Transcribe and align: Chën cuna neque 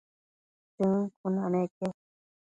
Chën 0.73 0.93
cuna 1.19 1.45
neque 1.53 1.87